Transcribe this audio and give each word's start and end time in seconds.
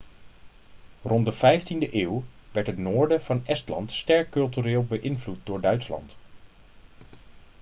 rond 1.01 1.25
de 1.25 1.31
vijftiende 1.31 1.95
eeuw 1.95 2.23
werd 2.51 2.67
het 2.67 2.77
noorden 2.77 3.21
van 3.21 3.45
estland 3.45 3.91
sterk 3.91 4.29
cultureel 4.29 4.83
beïnvloed 4.85 5.39
door 5.45 5.61
duitsland 5.61 6.15